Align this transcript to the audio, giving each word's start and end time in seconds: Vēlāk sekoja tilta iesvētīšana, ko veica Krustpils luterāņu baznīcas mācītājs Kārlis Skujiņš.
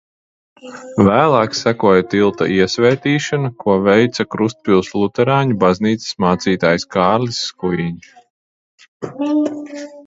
Vēlāk 1.07 1.57
sekoja 1.59 2.05
tilta 2.13 2.47
iesvētīšana, 2.55 3.53
ko 3.65 3.77
veica 3.89 4.27
Krustpils 4.37 4.91
luterāņu 5.03 5.59
baznīcas 5.67 6.19
mācītājs 6.27 6.91
Kārlis 6.99 7.45
Skujiņš. 7.53 8.15